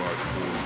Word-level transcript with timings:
God's 0.00 0.59